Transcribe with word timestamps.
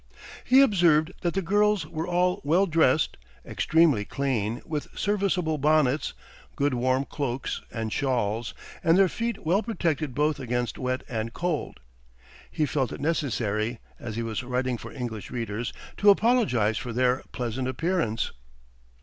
He 0.43 0.61
observed 0.63 1.11
that 1.21 1.35
the 1.35 1.43
girls 1.43 1.85
were 1.85 2.07
all 2.07 2.41
well 2.43 2.65
dressed, 2.65 3.17
extremely 3.45 4.03
clean, 4.03 4.63
with 4.65 4.87
serviceable 4.95 5.59
bonnets, 5.59 6.15
good 6.55 6.73
warm 6.73 7.05
cloaks 7.05 7.61
and 7.71 7.93
shawls, 7.93 8.55
and 8.83 8.97
their 8.97 9.07
feet 9.07 9.45
well 9.45 9.61
protected 9.61 10.15
both 10.15 10.39
against 10.39 10.79
wet 10.79 11.03
and 11.07 11.33
cold. 11.33 11.81
He 12.49 12.65
felt 12.65 12.91
it 12.91 12.99
necessary, 12.99 13.77
as 13.99 14.15
he 14.15 14.23
was 14.23 14.41
writing 14.41 14.79
for 14.79 14.91
English 14.91 15.29
readers, 15.29 15.71
to 15.97 16.09
apologize 16.09 16.79
for 16.79 16.91
their 16.93 17.21
pleasant 17.31 17.67
appearance. 17.67 18.31